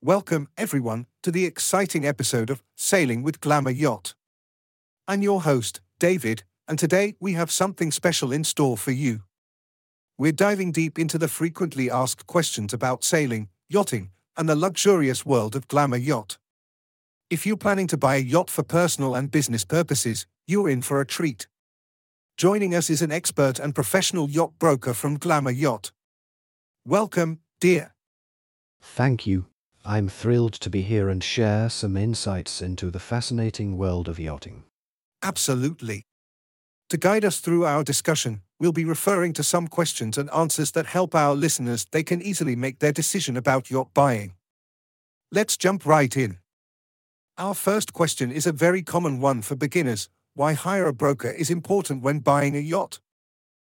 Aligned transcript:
Welcome, 0.00 0.46
everyone, 0.56 1.06
to 1.24 1.32
the 1.32 1.44
exciting 1.44 2.06
episode 2.06 2.50
of 2.50 2.62
Sailing 2.76 3.24
with 3.24 3.40
Glamour 3.40 3.72
Yacht. 3.72 4.14
I'm 5.08 5.22
your 5.22 5.42
host, 5.42 5.80
David, 5.98 6.44
and 6.68 6.78
today 6.78 7.16
we 7.18 7.32
have 7.32 7.50
something 7.50 7.90
special 7.90 8.30
in 8.30 8.44
store 8.44 8.76
for 8.76 8.92
you. 8.92 9.22
We're 10.16 10.30
diving 10.30 10.70
deep 10.70 11.00
into 11.00 11.18
the 11.18 11.26
frequently 11.26 11.90
asked 11.90 12.28
questions 12.28 12.72
about 12.72 13.02
sailing, 13.02 13.48
yachting, 13.68 14.10
and 14.36 14.48
the 14.48 14.54
luxurious 14.54 15.26
world 15.26 15.56
of 15.56 15.66
Glamour 15.66 15.96
Yacht. 15.96 16.38
If 17.28 17.44
you're 17.44 17.56
planning 17.56 17.88
to 17.88 17.96
buy 17.96 18.14
a 18.14 18.20
yacht 18.20 18.50
for 18.50 18.62
personal 18.62 19.16
and 19.16 19.32
business 19.32 19.64
purposes, 19.64 20.26
you're 20.46 20.68
in 20.68 20.80
for 20.80 21.00
a 21.00 21.06
treat. 21.06 21.48
Joining 22.36 22.72
us 22.72 22.88
is 22.88 23.02
an 23.02 23.10
expert 23.10 23.58
and 23.58 23.74
professional 23.74 24.30
yacht 24.30 24.52
broker 24.60 24.94
from 24.94 25.18
Glamour 25.18 25.50
Yacht. 25.50 25.90
Welcome, 26.84 27.40
dear. 27.60 27.94
Thank 28.80 29.26
you. 29.26 29.46
I'm 29.88 30.10
thrilled 30.10 30.52
to 30.52 30.68
be 30.68 30.82
here 30.82 31.08
and 31.08 31.24
share 31.24 31.70
some 31.70 31.96
insights 31.96 32.60
into 32.60 32.90
the 32.90 32.98
fascinating 32.98 33.78
world 33.78 34.06
of 34.06 34.18
yachting. 34.18 34.64
Absolutely. 35.22 36.04
To 36.90 36.98
guide 36.98 37.24
us 37.24 37.40
through 37.40 37.64
our 37.64 37.82
discussion, 37.82 38.42
we'll 38.60 38.72
be 38.72 38.84
referring 38.84 39.32
to 39.32 39.42
some 39.42 39.66
questions 39.66 40.18
and 40.18 40.28
answers 40.28 40.72
that 40.72 40.84
help 40.84 41.14
our 41.14 41.34
listeners 41.34 41.86
they 41.90 42.02
can 42.02 42.20
easily 42.20 42.54
make 42.54 42.80
their 42.80 42.92
decision 42.92 43.34
about 43.34 43.70
yacht 43.70 43.94
buying. 43.94 44.34
Let's 45.32 45.56
jump 45.56 45.86
right 45.86 46.14
in. 46.14 46.36
Our 47.38 47.54
first 47.54 47.94
question 47.94 48.30
is 48.30 48.46
a 48.46 48.52
very 48.52 48.82
common 48.82 49.20
one 49.20 49.40
for 49.40 49.56
beginners. 49.56 50.10
Why 50.34 50.52
hire 50.52 50.88
a 50.88 50.92
broker 50.92 51.30
is 51.30 51.48
important 51.48 52.02
when 52.02 52.18
buying 52.18 52.54
a 52.54 52.60
yacht. 52.60 53.00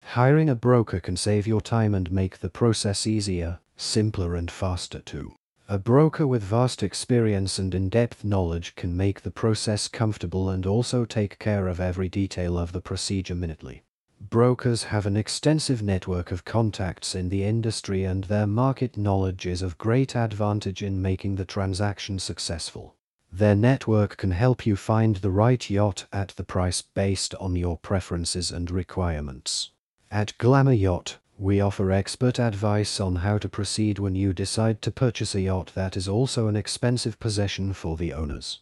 Hiring 0.03 0.49
a 0.49 0.55
broker 0.55 0.99
can 0.99 1.15
save 1.15 1.47
your 1.47 1.61
time 1.61 1.95
and 1.95 2.11
make 2.11 2.39
the 2.39 2.49
process 2.49 3.07
easier, 3.07 3.59
simpler, 3.77 4.35
and 4.35 4.51
faster 4.51 4.99
too. 4.99 5.35
A 5.71 5.79
broker 5.79 6.27
with 6.27 6.43
vast 6.43 6.83
experience 6.83 7.57
and 7.57 7.73
in 7.73 7.87
depth 7.87 8.25
knowledge 8.25 8.75
can 8.75 8.97
make 8.97 9.21
the 9.21 9.31
process 9.31 9.87
comfortable 9.87 10.49
and 10.49 10.65
also 10.65 11.05
take 11.05 11.39
care 11.39 11.69
of 11.69 11.79
every 11.79 12.09
detail 12.09 12.57
of 12.57 12.73
the 12.73 12.81
procedure 12.81 13.35
minutely. 13.35 13.83
Brokers 14.19 14.83
have 14.83 15.05
an 15.05 15.15
extensive 15.15 15.81
network 15.81 16.29
of 16.29 16.43
contacts 16.43 17.15
in 17.15 17.29
the 17.29 17.45
industry 17.45 18.03
and 18.03 18.25
their 18.25 18.47
market 18.47 18.97
knowledge 18.97 19.45
is 19.45 19.61
of 19.61 19.77
great 19.77 20.13
advantage 20.13 20.83
in 20.83 21.01
making 21.01 21.35
the 21.35 21.45
transaction 21.45 22.19
successful. 22.19 22.97
Their 23.31 23.55
network 23.55 24.17
can 24.17 24.31
help 24.31 24.65
you 24.65 24.75
find 24.75 25.15
the 25.15 25.31
right 25.31 25.69
yacht 25.69 26.05
at 26.11 26.33
the 26.35 26.43
price 26.43 26.81
based 26.81 27.33
on 27.35 27.55
your 27.55 27.77
preferences 27.77 28.51
and 28.51 28.69
requirements. 28.69 29.71
At 30.11 30.37
Glamour 30.37 30.73
Yacht, 30.73 31.19
we 31.37 31.59
offer 31.59 31.91
expert 31.91 32.39
advice 32.39 32.99
on 32.99 33.17
how 33.17 33.37
to 33.37 33.49
proceed 33.49 33.99
when 33.99 34.15
you 34.15 34.33
decide 34.33 34.81
to 34.81 34.91
purchase 34.91 35.33
a 35.35 35.41
yacht 35.41 35.71
that 35.75 35.97
is 35.97 36.07
also 36.07 36.47
an 36.47 36.55
expensive 36.55 37.19
possession 37.19 37.73
for 37.73 37.97
the 37.97 38.13
owners. 38.13 38.59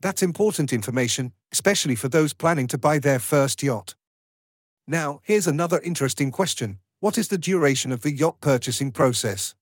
That's 0.00 0.22
important 0.22 0.72
information, 0.72 1.32
especially 1.52 1.94
for 1.94 2.08
those 2.08 2.32
planning 2.32 2.66
to 2.68 2.78
buy 2.78 2.98
their 2.98 3.18
first 3.18 3.62
yacht. 3.62 3.94
Now, 4.86 5.20
here's 5.24 5.46
another 5.46 5.80
interesting 5.80 6.30
question 6.30 6.78
What 7.00 7.18
is 7.18 7.28
the 7.28 7.38
duration 7.38 7.92
of 7.92 8.02
the 8.02 8.12
yacht 8.12 8.40
purchasing 8.40 8.92
process? 8.92 9.54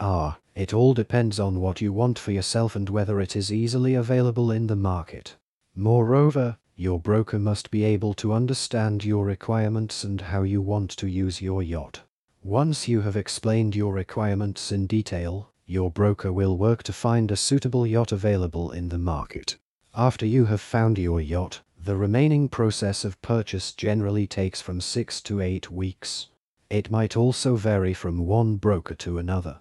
Ah, 0.00 0.38
it 0.54 0.74
all 0.74 0.94
depends 0.94 1.38
on 1.38 1.60
what 1.60 1.80
you 1.80 1.92
want 1.92 2.18
for 2.18 2.32
yourself 2.32 2.76
and 2.76 2.90
whether 2.90 3.20
it 3.20 3.36
is 3.36 3.52
easily 3.52 3.94
available 3.94 4.50
in 4.50 4.66
the 4.66 4.76
market. 4.76 5.36
Moreover, 5.74 6.58
your 6.76 6.98
broker 6.98 7.38
must 7.38 7.70
be 7.70 7.84
able 7.84 8.14
to 8.14 8.32
understand 8.32 9.04
your 9.04 9.24
requirements 9.24 10.04
and 10.04 10.20
how 10.20 10.42
you 10.42 10.60
want 10.60 10.90
to 10.90 11.06
use 11.06 11.42
your 11.42 11.62
yacht. 11.62 12.00
Once 12.42 12.88
you 12.88 13.02
have 13.02 13.16
explained 13.16 13.76
your 13.76 13.92
requirements 13.92 14.72
in 14.72 14.86
detail, 14.86 15.52
your 15.66 15.90
broker 15.90 16.32
will 16.32 16.56
work 16.56 16.82
to 16.82 16.92
find 16.92 17.30
a 17.30 17.36
suitable 17.36 17.86
yacht 17.86 18.10
available 18.10 18.72
in 18.72 18.88
the 18.88 18.98
market. 18.98 19.56
After 19.94 20.26
you 20.26 20.46
have 20.46 20.60
found 20.60 20.98
your 20.98 21.20
yacht, 21.20 21.60
the 21.78 21.96
remaining 21.96 22.48
process 22.48 23.04
of 23.04 23.20
purchase 23.22 23.72
generally 23.72 24.26
takes 24.26 24.60
from 24.60 24.80
6 24.80 25.20
to 25.22 25.40
8 25.40 25.70
weeks. 25.70 26.28
It 26.70 26.90
might 26.90 27.16
also 27.16 27.56
vary 27.56 27.92
from 27.92 28.26
one 28.26 28.56
broker 28.56 28.94
to 28.96 29.18
another. 29.18 29.60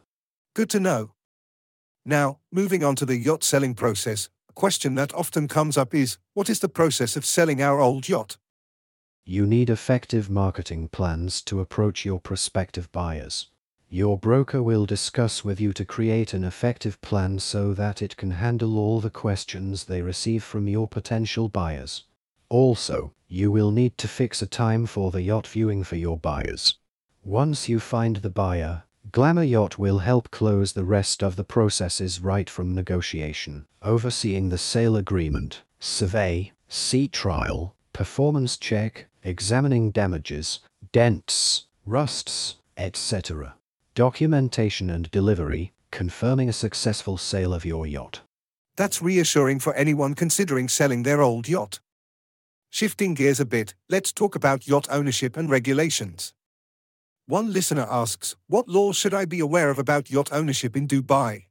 Good 0.53 0.69
to 0.72 0.80
know. 0.80 1.12
Now, 2.06 2.40
moving 2.52 2.84
on 2.84 2.96
to 2.96 3.06
the 3.06 3.18
yacht 3.18 3.44
selling 3.44 3.75
process, 3.75 4.30
a 4.51 4.53
question 4.53 4.95
that 4.95 5.13
often 5.13 5.47
comes 5.47 5.78
up 5.78 5.95
is 5.95 6.17
what 6.34 6.50
is 6.50 6.59
the 6.59 6.67
process 6.67 7.16
of 7.16 7.25
selling 7.25 7.62
our 7.62 7.79
old 7.79 8.09
yacht? 8.09 8.35
You 9.23 9.45
need 9.45 9.69
effective 9.69 10.29
marketing 10.29 10.89
plans 10.89 11.41
to 11.44 11.62
approach 11.62 12.03
your 12.03 12.19
prospective 12.19 12.91
buyers. 12.91 13.47
Your 13.89 14.17
broker 14.17 14.62
will 14.62 14.85
discuss 14.85 15.45
with 15.45 15.62
you 15.62 15.72
to 15.72 15.85
create 15.85 16.34
an 16.34 16.44
effective 16.44 17.00
plan 17.00 17.39
so 17.39 17.73
that 17.75 18.01
it 18.01 18.17
can 18.17 18.31
handle 18.31 18.78
all 18.78 19.00
the 19.00 19.09
questions 19.09 19.85
they 19.85 20.01
receive 20.01 20.44
from 20.44 20.68
your 20.68 20.85
potential 20.88 21.47
buyers. 21.47 22.03
Also, 22.50 23.13
you 23.29 23.51
will 23.51 23.72
need 23.72 23.97
to 24.00 24.07
fix 24.09 24.41
a 24.41 24.47
time 24.47 24.85
for 24.85 25.12
the 25.12 25.22
yacht 25.22 25.47
viewing 25.47 25.85
for 25.85 25.95
your 25.95 26.18
buyers. 26.18 26.75
Once 27.23 27.69
you 27.69 27.79
find 27.79 28.18
the 28.18 28.29
buyer, 28.29 28.83
Glamour 29.09 29.44
Yacht 29.44 29.79
will 29.79 30.00
help 30.00 30.29
close 30.31 30.73
the 30.73 30.85
rest 30.85 31.23
of 31.23 31.35
the 31.35 31.44
processes 31.44 32.22
right 32.22 32.50
from 32.50 32.75
negotiation, 32.75 33.66
overseeing 33.81 34.50
the 34.50 34.57
sale 34.57 34.95
agreement, 34.95 35.63
survey, 35.79 36.51
sea 36.69 37.07
trial, 37.07 37.75
performance 37.94 38.57
check, 38.57 39.07
examining 39.23 39.91
damages, 39.91 40.59
dents, 40.91 41.66
rusts, 41.85 42.57
etc. 42.78 43.56
Documentation 43.95 44.89
and 44.89 45.09
delivery, 45.12 45.73
confirming 45.89 46.47
a 46.47 46.53
successful 46.53 47.18
sale 47.18 47.53
of 47.53 47.66
your 47.66 47.85
yacht. 47.85 48.22
That's 48.78 49.01
reassuring 49.01 49.59
for 49.59 49.73
anyone 49.73 50.13
considering 50.13 50.69
selling 50.69 51.03
their 51.03 51.22
old 51.22 51.50
yacht. 51.50 51.79
Shifting 52.69 53.16
gears 53.16 53.39
a 53.39 53.45
bit, 53.45 53.73
let's 53.89 54.13
talk 54.13 54.35
about 54.35 54.68
yacht 54.68 54.88
ownership 54.89 55.35
and 55.35 55.50
regulations. 55.50 56.33
One 57.31 57.53
listener 57.53 57.88
asks, 57.90 58.36
What 58.47 58.68
laws 58.68 58.97
should 58.97 59.14
I 59.14 59.24
be 59.24 59.40
aware 59.40 59.69
of 59.69 59.80
about 59.80 60.12
yacht 60.12 60.34
ownership 60.34 60.75
in 60.75 60.86
Dubai? 60.86 61.46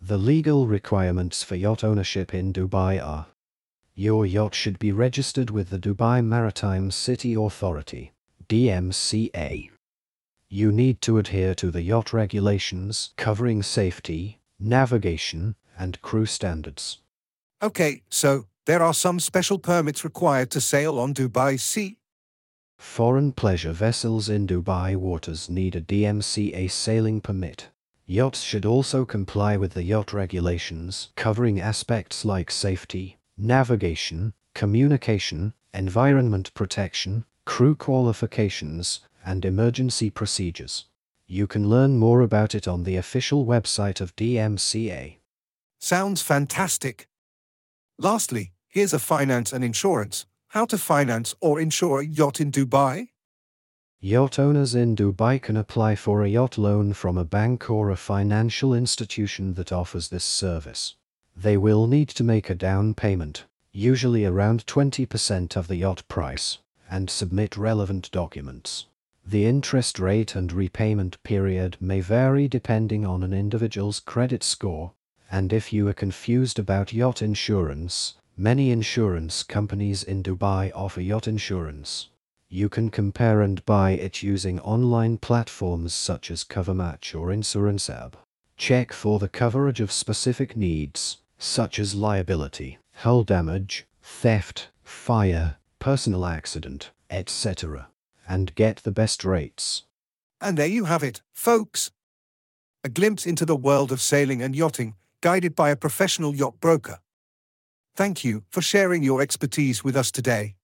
The 0.00 0.16
legal 0.16 0.66
requirements 0.66 1.42
for 1.42 1.54
yacht 1.54 1.84
ownership 1.84 2.32
in 2.32 2.54
Dubai 2.54 3.04
are 3.04 3.26
Your 3.94 4.24
yacht 4.24 4.54
should 4.54 4.78
be 4.78 4.92
registered 4.92 5.50
with 5.50 5.68
the 5.68 5.78
Dubai 5.78 6.24
Maritime 6.24 6.90
City 6.90 7.34
Authority, 7.34 8.14
DMCA. 8.48 9.68
You 10.48 10.72
need 10.72 11.02
to 11.02 11.18
adhere 11.18 11.54
to 11.56 11.70
the 11.70 11.82
yacht 11.82 12.14
regulations 12.14 13.12
covering 13.18 13.62
safety, 13.62 14.40
navigation, 14.58 15.56
and 15.78 16.00
crew 16.00 16.24
standards. 16.24 17.02
Okay, 17.62 18.00
so 18.08 18.46
there 18.64 18.82
are 18.82 18.94
some 18.94 19.20
special 19.20 19.58
permits 19.58 20.04
required 20.04 20.50
to 20.52 20.60
sail 20.62 20.98
on 20.98 21.12
Dubai 21.12 21.60
Sea. 21.60 21.98
Foreign 22.78 23.32
pleasure 23.32 23.72
vessels 23.72 24.28
in 24.28 24.46
Dubai 24.46 24.96
waters 24.96 25.50
need 25.50 25.76
a 25.76 25.80
DMCA 25.80 26.70
sailing 26.70 27.20
permit. 27.20 27.68
Yachts 28.06 28.42
should 28.42 28.64
also 28.64 29.04
comply 29.04 29.56
with 29.56 29.74
the 29.74 29.82
yacht 29.82 30.12
regulations 30.12 31.10
covering 31.16 31.60
aspects 31.60 32.24
like 32.24 32.50
safety, 32.50 33.18
navigation, 33.36 34.32
communication, 34.54 35.52
environment 35.74 36.54
protection, 36.54 37.24
crew 37.44 37.74
qualifications, 37.74 39.00
and 39.24 39.44
emergency 39.44 40.08
procedures. 40.08 40.86
You 41.26 41.46
can 41.46 41.68
learn 41.68 41.98
more 41.98 42.20
about 42.20 42.54
it 42.54 42.68
on 42.68 42.84
the 42.84 42.96
official 42.96 43.44
website 43.44 44.00
of 44.00 44.14
DMCA. 44.16 45.16
Sounds 45.80 46.22
fantastic. 46.22 47.08
Lastly, 47.98 48.52
here's 48.68 48.94
a 48.94 48.98
finance 48.98 49.52
and 49.52 49.64
insurance. 49.64 50.26
How 50.56 50.64
to 50.64 50.78
finance 50.78 51.34
or 51.42 51.60
insure 51.60 52.00
a 52.00 52.06
yacht 52.06 52.40
in 52.40 52.50
Dubai? 52.50 53.08
Yacht 54.00 54.38
owners 54.38 54.74
in 54.74 54.96
Dubai 54.96 55.38
can 55.38 55.54
apply 55.54 55.96
for 55.96 56.22
a 56.22 56.30
yacht 56.30 56.56
loan 56.56 56.94
from 56.94 57.18
a 57.18 57.26
bank 57.26 57.68
or 57.68 57.90
a 57.90 57.94
financial 57.94 58.72
institution 58.72 59.52
that 59.52 59.70
offers 59.70 60.08
this 60.08 60.24
service. 60.24 60.94
They 61.36 61.58
will 61.58 61.86
need 61.86 62.08
to 62.08 62.24
make 62.24 62.48
a 62.48 62.54
down 62.54 62.94
payment, 62.94 63.44
usually 63.70 64.24
around 64.24 64.64
20% 64.64 65.56
of 65.56 65.68
the 65.68 65.76
yacht 65.76 66.02
price, 66.08 66.56
and 66.90 67.10
submit 67.10 67.58
relevant 67.58 68.10
documents. 68.10 68.86
The 69.26 69.44
interest 69.44 69.98
rate 69.98 70.34
and 70.34 70.50
repayment 70.50 71.22
period 71.22 71.76
may 71.80 72.00
vary 72.00 72.48
depending 72.48 73.04
on 73.04 73.22
an 73.22 73.34
individual's 73.34 74.00
credit 74.00 74.42
score, 74.42 74.92
and 75.30 75.52
if 75.52 75.70
you 75.70 75.86
are 75.88 75.92
confused 75.92 76.58
about 76.58 76.94
yacht 76.94 77.20
insurance, 77.20 78.14
Many 78.38 78.70
insurance 78.70 79.42
companies 79.42 80.02
in 80.02 80.22
Dubai 80.22 80.70
offer 80.74 81.00
yacht 81.00 81.26
insurance. 81.26 82.10
You 82.50 82.68
can 82.68 82.90
compare 82.90 83.40
and 83.40 83.64
buy 83.64 83.92
it 83.92 84.22
using 84.22 84.60
online 84.60 85.16
platforms 85.16 85.94
such 85.94 86.30
as 86.30 86.44
CoverMatch 86.44 87.18
or 87.18 87.28
InsuranceApp. 87.28 88.12
Check 88.58 88.92
for 88.92 89.18
the 89.18 89.30
coverage 89.30 89.80
of 89.80 89.90
specific 89.90 90.54
needs, 90.54 91.16
such 91.38 91.78
as 91.78 91.94
liability, 91.94 92.76
hull 92.96 93.24
damage, 93.24 93.86
theft, 94.02 94.68
fire, 94.84 95.56
personal 95.78 96.26
accident, 96.26 96.90
etc., 97.08 97.88
and 98.28 98.54
get 98.54 98.76
the 98.82 98.92
best 98.92 99.24
rates. 99.24 99.84
And 100.42 100.58
there 100.58 100.66
you 100.66 100.84
have 100.84 101.02
it, 101.02 101.22
folks. 101.32 101.90
a 102.84 102.90
glimpse 102.90 103.24
into 103.24 103.46
the 103.46 103.56
world 103.56 103.90
of 103.90 104.02
sailing 104.02 104.42
and 104.42 104.54
yachting, 104.54 104.94
guided 105.22 105.56
by 105.56 105.70
a 105.70 105.76
professional 105.76 106.34
yacht 106.34 106.60
broker. 106.60 106.98
Thank 107.96 108.24
you 108.24 108.44
for 108.50 108.60
sharing 108.60 109.02
your 109.02 109.22
expertise 109.22 109.82
with 109.82 109.96
us 109.96 110.10
today. 110.10 110.56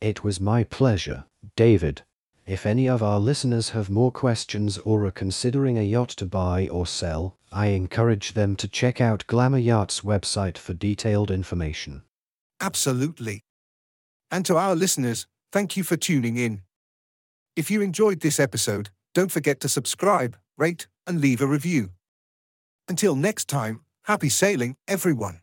It 0.00 0.24
was 0.24 0.40
my 0.40 0.64
pleasure, 0.64 1.26
David. 1.54 2.00
If 2.46 2.64
any 2.64 2.88
of 2.88 3.02
our 3.02 3.20
listeners 3.20 3.70
have 3.70 3.90
more 3.90 4.10
questions 4.10 4.78
or 4.78 5.04
are 5.04 5.10
considering 5.10 5.76
a 5.76 5.82
yacht 5.82 6.08
to 6.10 6.24
buy 6.24 6.66
or 6.68 6.86
sell, 6.86 7.36
I 7.52 7.66
encourage 7.66 8.32
them 8.32 8.56
to 8.56 8.68
check 8.68 9.02
out 9.02 9.26
Glamour 9.26 9.58
Yacht's 9.58 10.00
website 10.00 10.56
for 10.56 10.72
detailed 10.72 11.30
information. 11.30 12.04
Absolutely. 12.58 13.44
And 14.30 14.46
to 14.46 14.56
our 14.56 14.74
listeners, 14.74 15.26
thank 15.52 15.76
you 15.76 15.84
for 15.84 15.98
tuning 15.98 16.38
in. 16.38 16.62
If 17.54 17.70
you 17.70 17.82
enjoyed 17.82 18.20
this 18.20 18.40
episode, 18.40 18.88
don't 19.14 19.30
forget 19.30 19.60
to 19.60 19.68
subscribe, 19.68 20.38
rate, 20.56 20.88
and 21.06 21.20
leave 21.20 21.42
a 21.42 21.46
review. 21.46 21.90
Until 22.88 23.14
next 23.14 23.46
time, 23.46 23.82
happy 24.04 24.30
sailing, 24.30 24.76
everyone. 24.88 25.40